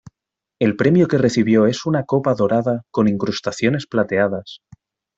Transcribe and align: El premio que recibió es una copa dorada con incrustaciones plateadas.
El 0.59 0.75
premio 0.77 1.07
que 1.07 1.19
recibió 1.19 1.67
es 1.67 1.85
una 1.85 2.05
copa 2.05 2.33
dorada 2.33 2.81
con 2.89 3.07
incrustaciones 3.07 3.85
plateadas. 3.85 4.59